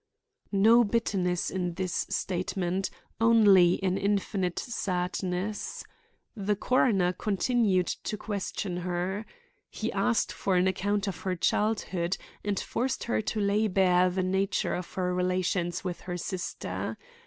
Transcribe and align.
No 0.51 0.83
bitterness 0.83 1.51
in 1.51 1.75
this 1.75 2.07
statement, 2.09 2.89
only 3.19 3.79
an 3.83 3.99
infinite 3.99 4.57
sadness. 4.57 5.83
The 6.35 6.55
coroner 6.55 7.13
continued 7.13 7.85
to 7.85 8.17
question 8.17 8.77
her. 8.77 9.27
He 9.69 9.91
asked 9.91 10.31
for 10.31 10.55
an 10.55 10.65
account 10.67 11.07
of 11.07 11.19
her 11.19 11.35
childhood, 11.35 12.17
and 12.43 12.59
forced 12.59 13.03
her 13.03 13.21
to 13.21 13.39
lay 13.39 13.67
bare 13.67 14.09
the 14.09 14.23
nature 14.23 14.73
of 14.73 14.91
her 14.95 15.13
relations 15.13 15.83
with 15.83 16.01
her 16.09 16.17
sister. 16.17 16.97